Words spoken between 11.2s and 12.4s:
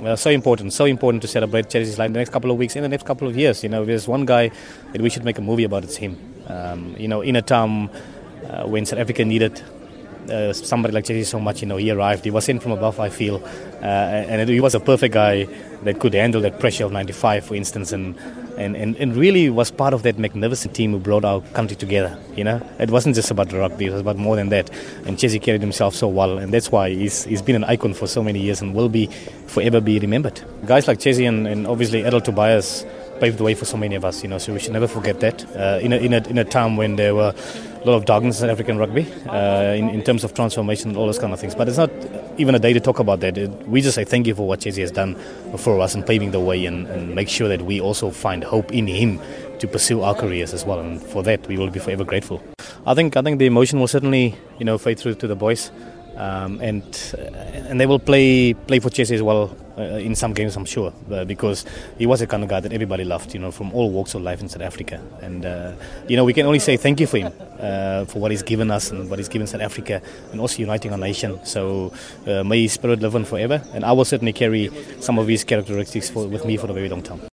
so much, you know, he arrived. He